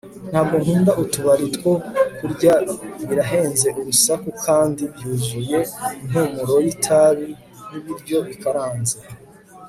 Ntabwo 0.31 0.55
nkunda 0.63 0.91
utubari 1.03 1.45
two 1.55 1.73
kurya 2.17 2.53
Birahenze 3.07 3.67
urusaku 3.81 4.29
kandi 4.45 4.81
byuzuye 4.93 5.59
impumuro 6.01 6.55
yitabi 6.65 7.27
nibiryo 7.69 8.17
bikaranze 8.27 8.97